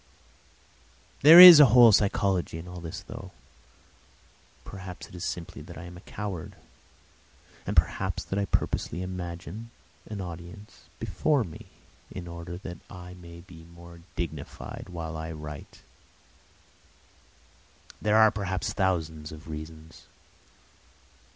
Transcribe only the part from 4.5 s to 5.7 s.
Perhaps it is simply